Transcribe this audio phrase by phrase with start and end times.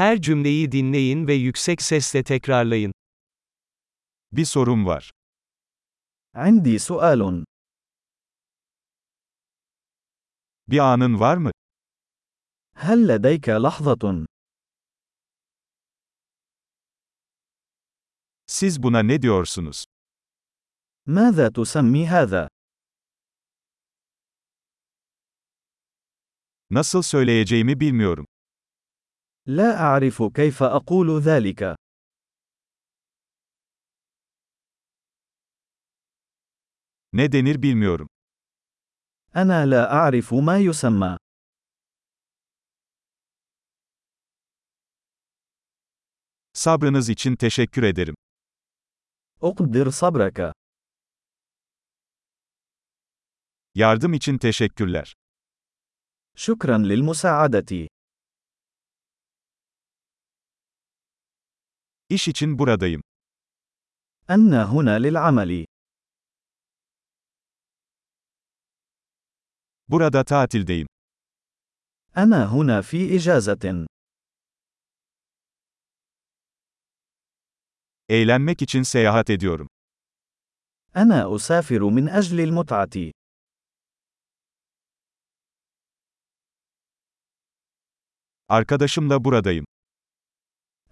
[0.00, 2.93] Her cümleyi dinleyin ve yüksek sesle tekrarlayın.
[4.31, 5.11] Bir sorum var.
[6.33, 7.45] عندي سؤال.
[10.67, 11.51] Bir anın var mı?
[12.75, 14.25] هل لديك لحظة؟
[18.47, 19.85] Siz buna ne diyorsunuz?
[21.07, 22.47] ماذا تسمي هذا؟
[26.69, 28.25] Nasıl söyleyeceğimi bilmiyorum.
[29.46, 31.76] لا أعرف كيف أقول ذلك.
[37.12, 38.08] Ne denir bilmiyorum.
[39.36, 41.16] أنا لا أعرف ما يسمى.
[46.52, 48.14] Sabrınız için teşekkür ederim.
[49.40, 50.52] أقدر صبرك.
[53.74, 55.14] Yardım için teşekkürler.
[56.36, 57.88] شكرا للمساعدة.
[62.10, 63.02] İş için buradayım.
[64.28, 65.66] أنا هنا للعمل.
[69.88, 70.86] Burada tatildeyim.
[72.16, 73.86] أنا هنا في إجازة.
[78.08, 79.68] Eğlenmek için seyahat ediyorum.
[80.94, 83.12] أنا أسافر من أجل المتعة.
[88.48, 89.66] Arkadaşımla buradayım.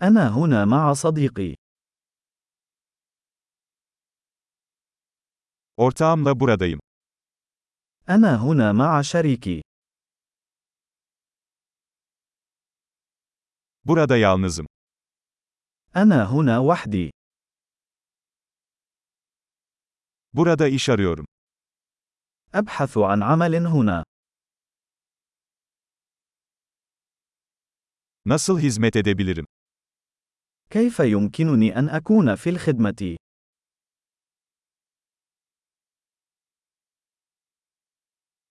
[0.02, 1.54] أنا هنا مع صديقي.
[5.76, 6.80] Ortağımla buradayım.
[8.08, 9.62] أنا هنا مع شريكي.
[13.84, 14.66] Burada yalnızım.
[15.96, 17.10] أنا هنا وحدي.
[20.32, 21.26] Burada iş arıyorum.
[22.54, 24.04] أبحث عن عمل هنا.
[28.26, 29.46] Nasıl hizmet edebilirim?
[30.70, 33.16] كيف يمكنني أن أكون في الخدمة؟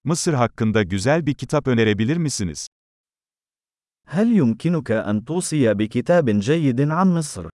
[0.04, 2.68] Mısır hakkında güzel bir kitap önerebilir misiniz?
[4.06, 7.50] هل يمكنك أن توصي بكتاب جيد عن مصر؟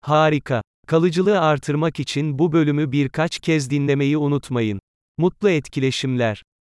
[0.00, 0.62] Harika.
[0.86, 4.80] Kalıcılığı artırmak için bu bölümü birkaç kez dinlemeyi unutmayın.
[5.18, 6.42] Mutlu etkileşimler.